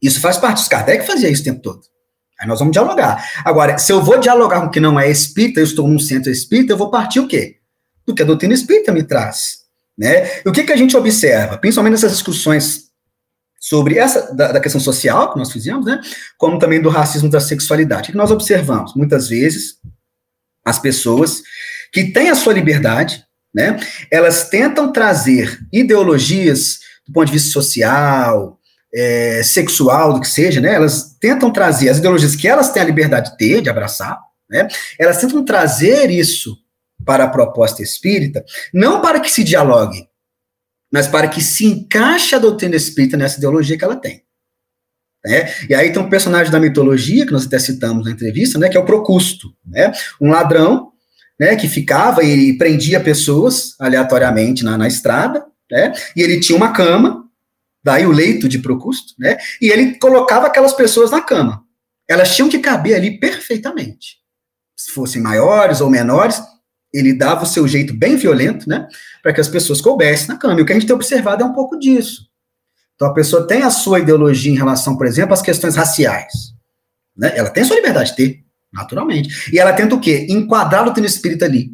[0.00, 0.62] Isso faz parte.
[0.62, 1.80] Os Kardec fazia isso o tempo todo.
[2.40, 3.24] Aí nós vamos dialogar.
[3.44, 6.30] Agora, se eu vou dialogar com o que não é espírita, eu estou num centro
[6.30, 7.56] espírita, eu vou partir o quê?
[8.06, 9.64] Do que a doutrina espírita me traz.
[9.96, 10.40] Né?
[10.44, 12.86] E o que, que a gente observa, principalmente nessas discussões
[13.58, 16.00] sobre essa da, da, questão social que nós fizemos, né,
[16.38, 18.10] como também do racismo da sexualidade.
[18.10, 18.94] O que nós observamos?
[18.94, 19.78] Muitas vezes,
[20.64, 21.42] as pessoas
[21.92, 23.76] que têm a sua liberdade, né,
[24.08, 28.58] elas tentam trazer ideologias do ponto de vista social,
[28.96, 32.86] é, sexual, do que seja, né, elas tentam trazer as ideologias que elas têm a
[32.86, 34.66] liberdade de ter, de abraçar, né,
[34.98, 36.56] elas tentam trazer isso
[37.04, 40.08] para a proposta espírita, não para que se dialogue,
[40.90, 44.22] mas para que se encaixe a doutrina espírita nessa ideologia que ela tem.
[45.24, 45.52] Né?
[45.68, 48.76] E aí tem um personagem da mitologia, que nós até citamos na entrevista, né, que
[48.76, 49.92] é o Procusto, né?
[50.20, 50.92] um ladrão
[51.38, 55.92] né, que ficava e prendia pessoas aleatoriamente na, na estrada, né?
[56.14, 57.25] e ele tinha uma cama,
[57.86, 59.38] daí o leito de Procusto, né?
[59.62, 61.62] e ele colocava aquelas pessoas na cama.
[62.08, 64.16] Elas tinham que caber ali perfeitamente.
[64.76, 66.42] Se fossem maiores ou menores,
[66.92, 68.88] ele dava o seu jeito bem violento, né,
[69.22, 70.58] para que as pessoas coubessem na cama.
[70.58, 72.26] E o que a gente tem observado é um pouco disso.
[72.96, 76.32] Então, a pessoa tem a sua ideologia em relação, por exemplo, às questões raciais.
[77.16, 77.32] Né?
[77.36, 79.52] Ela tem a sua liberdade de ter, naturalmente.
[79.52, 80.26] E ela tenta o quê?
[80.28, 81.70] Enquadrar a doutrina espírita ali.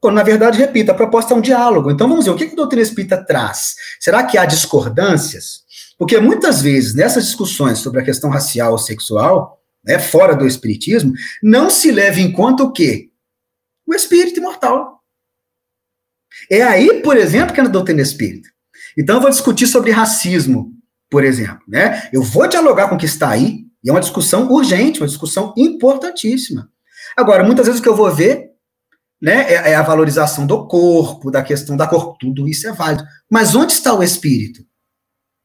[0.00, 1.90] Quando, na verdade, repito, a proposta é um diálogo.
[1.90, 3.74] Então, vamos ver, o que a doutrina espírita traz?
[3.98, 5.64] Será que há discordâncias?
[5.98, 11.12] Porque muitas vezes, nessas discussões sobre a questão racial ou sexual, né, fora do espiritismo,
[11.42, 13.08] não se leva em conta o quê?
[13.88, 15.02] o espírito imortal.
[16.50, 18.48] É aí, por exemplo, que é na doutrina espírita.
[18.96, 20.74] Então, eu vou discutir sobre racismo,
[21.10, 21.62] por exemplo.
[21.66, 22.08] Né?
[22.12, 25.54] Eu vou dialogar com o que está aí, e é uma discussão urgente, uma discussão
[25.56, 26.70] importantíssima.
[27.16, 28.47] Agora, muitas vezes o que eu vou ver
[29.20, 33.04] né, é, é a valorização do corpo, da questão da cor, tudo isso é válido.
[33.30, 34.62] Mas onde está o espírito?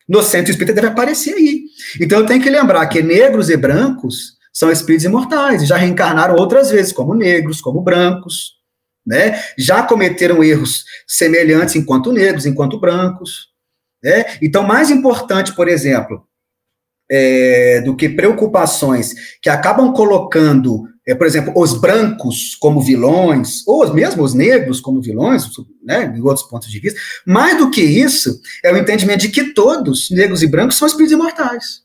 [0.07, 1.63] No centro espírita deve aparecer aí.
[1.99, 6.69] Então eu tenho que lembrar que negros e brancos são espíritos imortais, já reencarnaram outras
[6.69, 8.51] vezes, como negros, como brancos,
[9.05, 9.41] né?
[9.57, 13.47] Já cometeram erros semelhantes enquanto negros, enquanto brancos,
[14.03, 14.37] né?
[14.41, 16.23] Então, mais importante, por exemplo,
[17.09, 23.93] é, do que preocupações que acabam colocando, é, por exemplo, os brancos como vilões, ou
[23.93, 25.43] mesmo os negros como vilões,
[25.83, 29.53] né, em outros pontos de vista, mais do que isso, é o entendimento de que
[29.53, 31.83] todos, negros e brancos, são espíritos imortais.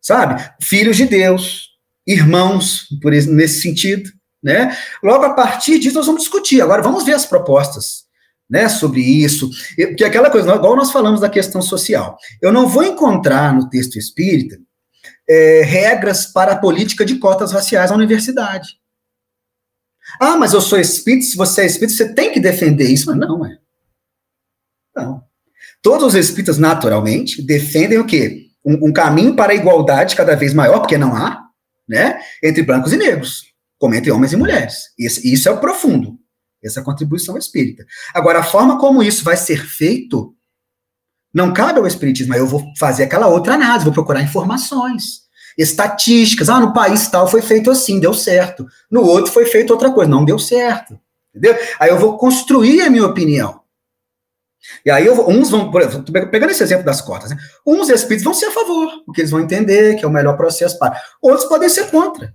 [0.00, 0.42] Sabe?
[0.60, 1.68] Filhos de Deus,
[2.06, 4.10] irmãos, por esse, nesse sentido,
[4.42, 4.76] né?
[5.02, 6.60] Logo a partir disso nós vamos discutir.
[6.60, 8.02] Agora vamos ver as propostas,
[8.50, 12.18] né, sobre isso, porque aquela coisa, igual nós falamos da questão social.
[12.40, 14.58] Eu não vou encontrar no texto espírita
[15.28, 18.76] é, regras para a política de cotas raciais na universidade.
[20.20, 23.16] Ah, mas eu sou espírita, se você é espírita, você tem que defender isso, mas
[23.16, 23.58] não é.
[24.94, 25.24] Não.
[25.80, 28.50] Todos os espíritas, naturalmente, defendem o quê?
[28.64, 31.42] Um, um caminho para a igualdade cada vez maior, porque não há,
[31.88, 33.44] né, entre brancos e negros,
[33.78, 34.90] como entre homens e mulheres.
[34.98, 36.18] Isso, é o profundo,
[36.62, 37.84] essa contribuição espírita.
[38.14, 40.34] Agora, a forma como isso vai ser feito
[41.32, 45.22] não cabe ao espiritismo, eu vou fazer aquela outra análise, vou procurar informações,
[45.56, 46.48] estatísticas.
[46.48, 48.66] Ah, no país tal foi feito assim, deu certo.
[48.90, 50.98] No outro foi feito outra coisa, não deu certo.
[51.34, 51.58] Entendeu?
[51.80, 53.62] Aí eu vou construir a minha opinião.
[54.84, 57.36] E aí eu, uns vão, por exemplo, pegando esse exemplo das cotas, né?
[57.66, 60.78] uns espíritos vão ser a favor, porque eles vão entender que é o melhor processo
[60.78, 61.00] para.
[61.20, 62.34] Outros podem ser contra.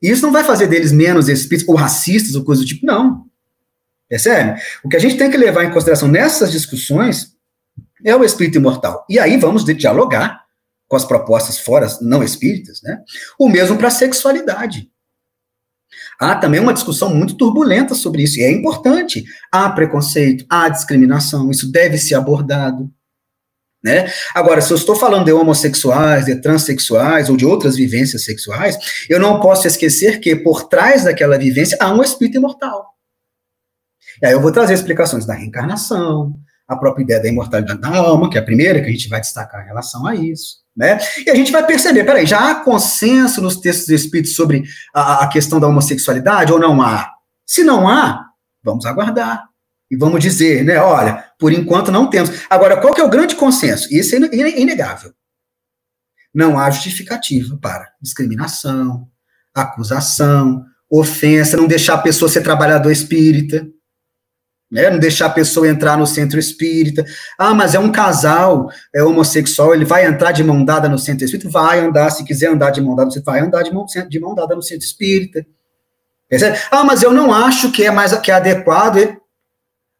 [0.00, 3.24] E isso não vai fazer deles menos espíritos ou racistas ou coisa do tipo, não.
[4.16, 4.54] Sério.
[4.82, 7.36] O que a gente tem que levar em consideração nessas discussões
[8.04, 9.04] é o espírito imortal.
[9.08, 10.42] E aí vamos dialogar
[10.86, 12.98] com as propostas fora não espíritas, né?
[13.38, 14.90] O mesmo para a sexualidade.
[16.18, 19.24] Há também uma discussão muito turbulenta sobre isso, e é importante.
[19.52, 22.90] Há preconceito, há discriminação, isso deve ser abordado.
[23.82, 24.10] Né?
[24.34, 28.76] Agora, se eu estou falando de homossexuais, de transexuais ou de outras vivências sexuais,
[29.08, 32.94] eu não posso esquecer que por trás daquela vivência há um espírito imortal.
[34.20, 36.34] E aí eu vou trazer explicações da reencarnação,
[36.68, 39.20] a própria ideia da imortalidade da alma, que é a primeira que a gente vai
[39.20, 40.58] destacar em relação a isso.
[40.76, 40.98] Né?
[41.26, 44.62] E a gente vai perceber, peraí, já há consenso nos textos do Espírito sobre
[44.94, 47.10] a, a questão da homossexualidade ou não há?
[47.46, 48.26] Se não há,
[48.62, 49.48] vamos aguardar.
[49.90, 52.30] E vamos dizer, né, olha, por enquanto não temos.
[52.50, 53.88] Agora, qual que é o grande consenso?
[53.90, 54.18] Isso é
[54.60, 55.12] inegável.
[56.34, 59.08] Não há justificativa para discriminação,
[59.54, 63.66] acusação, ofensa, não deixar a pessoa ser trabalhador espírita,
[64.70, 64.90] né?
[64.90, 67.04] Não deixar a pessoa entrar no centro espírita.
[67.38, 71.24] Ah, mas é um casal é homossexual, ele vai entrar de mão dada no centro
[71.24, 71.48] espírita?
[71.50, 74.34] Vai andar, se quiser andar de mão dada, você vai andar de mão, de mão
[74.34, 75.46] dada no centro espírita.
[76.28, 76.58] Percebe?
[76.70, 79.16] Ah, mas eu não acho que é mais que é adequado.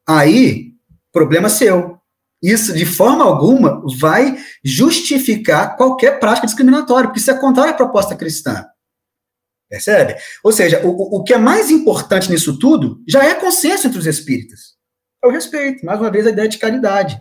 [0.06, 0.72] Aí,
[1.12, 1.98] problema seu.
[2.42, 8.14] Isso, de forma alguma, vai justificar qualquer prática discriminatória, porque isso é contrário à proposta
[8.14, 8.64] cristã.
[9.68, 10.16] Percebe?
[10.42, 14.06] Ou seja, o, o que é mais importante nisso tudo já é consenso entre os
[14.06, 14.76] espíritas.
[15.22, 17.20] É o respeito, mais uma vez, a ideia de caridade.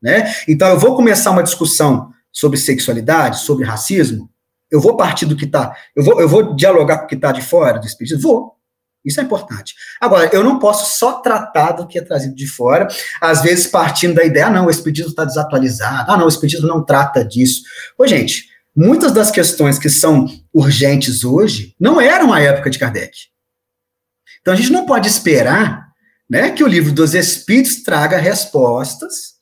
[0.00, 0.32] Né?
[0.46, 4.30] Então, eu vou começar uma discussão sobre sexualidade, sobre racismo,
[4.70, 7.32] eu vou partir do que está, eu vou, eu vou dialogar com o que está
[7.32, 8.22] de fora do espiritismo?
[8.22, 8.58] Vou.
[9.04, 9.74] Isso é importante.
[10.00, 12.86] Agora, eu não posso só tratar do que é trazido de fora,
[13.20, 16.66] às vezes partindo da ideia, ah, não, o espiritismo está desatualizado, ah, não, o espiritismo
[16.66, 17.62] não trata disso.
[17.96, 20.24] Ô, gente, muitas das questões que são
[20.54, 23.12] urgentes hoje não eram à época de Kardec.
[24.40, 25.88] Então, a gente não pode esperar
[26.30, 29.34] né, que o livro dos Espíritos traga respostas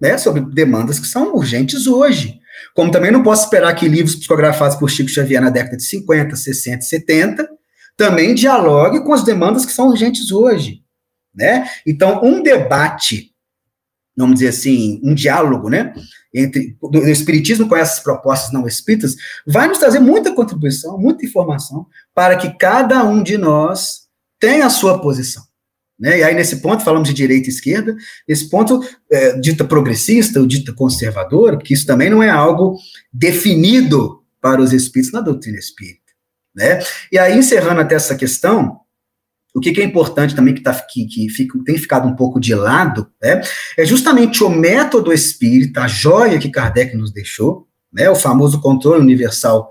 [0.00, 2.40] né, sobre demandas que são urgentes hoje.
[2.74, 6.34] Como também não posso esperar que livros psicografados por Chico Xavier na década de 50,
[6.34, 7.48] 60, 70
[7.94, 10.82] também dialogue com as demandas que são urgentes hoje.
[11.34, 11.68] Né?
[11.86, 13.32] Então, um debate,
[14.18, 15.94] vamos dizer assim, um diálogo, né,
[16.34, 19.16] entre do, espiritismo com essas propostas não espíritas,
[19.46, 24.08] vai nos trazer muita contribuição, muita informação para que cada um de nós
[24.40, 25.42] tenha a sua posição.
[25.98, 26.18] Né?
[26.18, 27.96] E aí, nesse ponto, falamos de direita e esquerda,
[28.26, 32.76] esse ponto é, dita progressista ou dita conservadora, porque isso também não é algo
[33.12, 36.12] definido para os espíritos na doutrina espírita.
[36.54, 36.80] Né?
[37.10, 38.80] E aí, encerrando até essa questão,
[39.58, 42.40] o que, que é importante também, que, tá, que, que fica, tem ficado um pouco
[42.40, 43.40] de lado, né,
[43.76, 49.02] é justamente o método espírita, a joia que Kardec nos deixou, né, o famoso controle
[49.02, 49.68] universal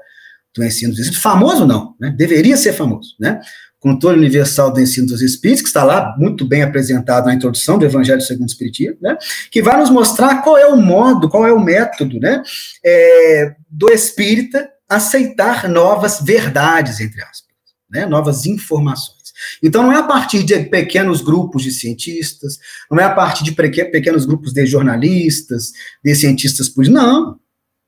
[0.56, 3.40] do ensino dos espíritos, famoso não, né, deveria ser famoso, né,
[3.80, 7.86] controle universal do ensino dos espíritos, que está lá muito bem apresentado na introdução do
[7.86, 9.18] Evangelho segundo o Espiritismo, né,
[9.52, 12.44] que vai nos mostrar qual é o modo, qual é o método, né,
[12.84, 17.56] é, do espírita aceitar novas verdades, entre aspas,
[17.90, 19.17] né, novas informações.
[19.64, 22.58] Então, não é a partir de pequenos grupos de cientistas,
[22.90, 25.72] não é a partir de pequenos grupos de jornalistas,
[26.04, 27.40] de cientistas políticos, não.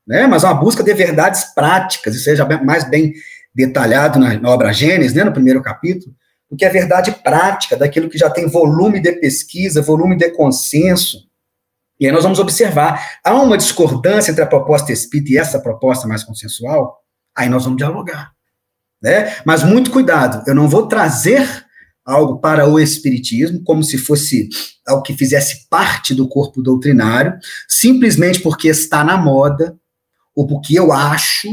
[0.07, 0.25] Né?
[0.27, 3.13] Mas é uma busca de verdades práticas, isso seja mais bem
[3.53, 6.15] detalhado na, na obra Gênesis, né, no primeiro capítulo,
[6.49, 11.27] do que a verdade prática, daquilo que já tem volume de pesquisa, volume de consenso.
[11.99, 16.07] E aí nós vamos observar, há uma discordância entre a proposta espírita e essa proposta
[16.07, 16.97] mais consensual,
[17.35, 18.31] aí nós vamos dialogar.
[19.01, 19.35] Né?
[19.45, 21.47] Mas muito cuidado, eu não vou trazer
[22.05, 24.49] algo para o espiritismo como se fosse
[24.87, 27.37] algo que fizesse parte do corpo doutrinário,
[27.67, 29.77] simplesmente porque está na moda,
[30.35, 31.47] ou porque eu acho,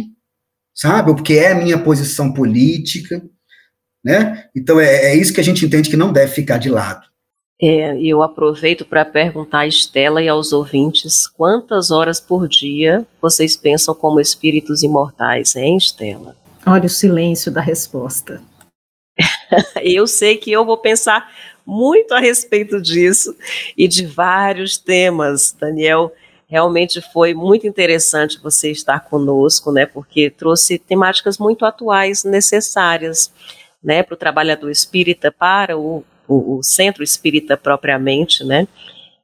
[0.75, 1.11] sabe?
[1.11, 3.23] Ou porque é a minha posição política,
[4.05, 4.45] né?
[4.57, 7.05] Então é, é isso que a gente entende que não deve ficar de lado.
[7.61, 13.57] É, eu aproveito para perguntar à Estela e aos ouvintes quantas horas por dia vocês
[13.57, 16.37] pensam como espíritos imortais, hein, Estela?
[16.69, 18.43] Olha o silêncio da resposta.
[19.81, 21.33] eu sei que eu vou pensar
[21.65, 23.37] muito a respeito disso
[23.79, 25.53] e de vários temas.
[25.53, 26.13] Daniel,
[26.49, 29.87] realmente foi muito interessante você estar conosco, né?
[29.87, 33.33] Porque trouxe temáticas muito atuais, necessárias,
[33.81, 38.67] né, para o trabalhador espírita, para o, o, o centro espírita propriamente, né?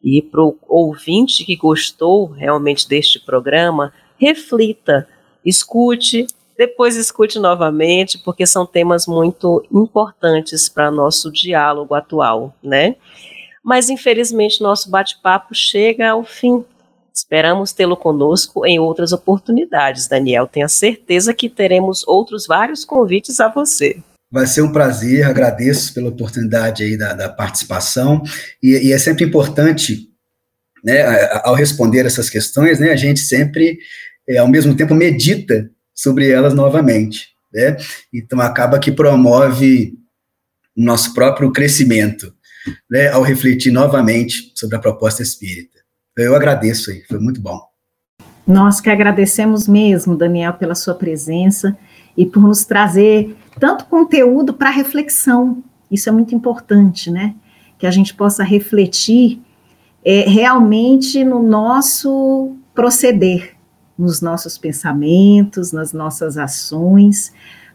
[0.01, 5.09] E para o ouvinte que gostou realmente deste programa, reflita,
[5.45, 6.29] escute,
[6.67, 12.95] depois escute novamente, porque são temas muito importantes para nosso diálogo atual, né?
[13.65, 16.65] Mas infelizmente nosso bate-papo chega ao fim.
[17.13, 20.47] Esperamos tê-lo conosco em outras oportunidades, Daniel.
[20.47, 23.99] Tenha certeza que teremos outros vários convites a você.
[24.31, 28.23] Vai ser um prazer, agradeço pela oportunidade aí da, da participação,
[28.63, 30.09] e, e, é sempre importante,
[30.83, 31.03] né,
[31.45, 33.79] ao responder essas questões, né, a gente sempre,
[34.27, 37.29] é, ao mesmo tempo, medita sobre elas novamente.
[37.53, 37.77] Né?
[38.13, 39.95] Então, acaba que promove
[40.77, 42.33] o nosso próprio crescimento,
[42.91, 45.81] né, ao refletir novamente sobre a proposta espírita.
[46.17, 47.61] Eu agradeço aí, foi muito bom.
[48.47, 51.77] Nós que agradecemos mesmo, Daniel, pela sua presença
[52.17, 55.63] e por nos trazer tanto conteúdo para reflexão.
[55.91, 57.35] Isso é muito importante, né?
[57.79, 59.41] Que a gente possa refletir
[60.05, 63.52] é, realmente no nosso proceder,
[64.03, 67.33] nos nossos pensamentos, nas nossas ações,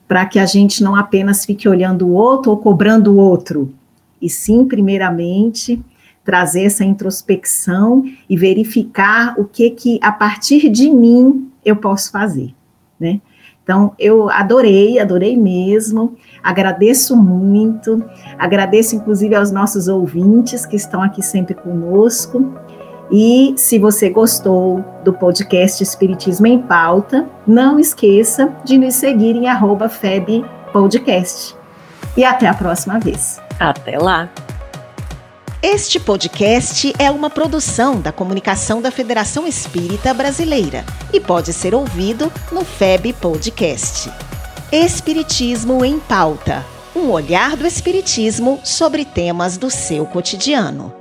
[0.08, 3.74] para que a gente não apenas fique olhando o outro ou cobrando o outro,
[4.22, 5.82] e sim, primeiramente,
[6.24, 12.54] trazer essa introspecção e verificar o que que a partir de mim eu posso fazer,
[13.00, 13.22] né?
[13.64, 18.02] Então, eu adorei, adorei mesmo, agradeço muito,
[18.38, 22.54] agradeço inclusive aos nossos ouvintes que estão aqui sempre conosco.
[23.12, 29.48] E se você gostou do podcast Espiritismo em Pauta, não esqueça de nos seguir em
[29.48, 31.56] arroba FEB Podcast.
[32.16, 33.40] E até a próxima vez.
[33.60, 34.30] Até lá!
[35.64, 42.32] Este podcast é uma produção da Comunicação da Federação Espírita Brasileira e pode ser ouvido
[42.52, 44.12] no FEB Podcast.
[44.72, 46.64] Espiritismo em Pauta
[46.98, 50.97] um olhar do Espiritismo sobre temas do seu cotidiano.